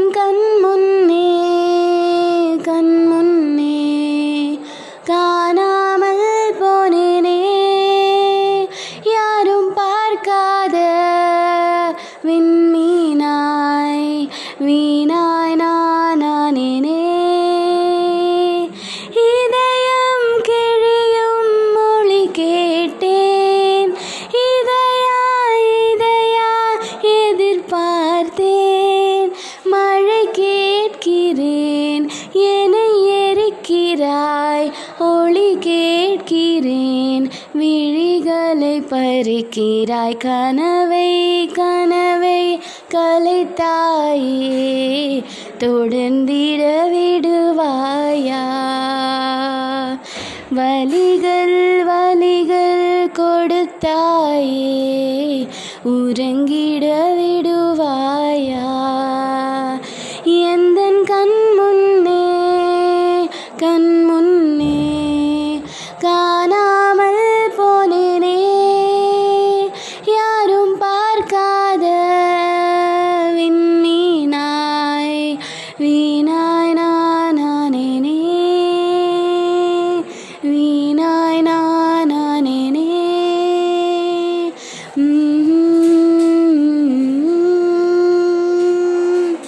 [0.00, 1.24] என் கண் முன்னே
[2.62, 3.80] கண் முன்னே
[5.04, 7.40] காணாமல் போனேனே.
[9.04, 10.76] யாரும் பார்க்காத
[12.22, 14.12] விண்மீனாய்
[14.60, 14.80] வீ
[34.98, 37.30] ஒளி கேட்கிறேன்.
[37.58, 42.60] விழிகளை பறிக்கிறாய் கனவை கனவை
[42.94, 45.22] கலைத்தாயே.
[45.58, 48.44] தொடர்ந்திட விடுவாயா.
[50.56, 54.88] வலிகள் வலிகள் கொடுத்தாயே.
[55.88, 57.29] உறங்கிடவே
[76.00, 76.39] Nina.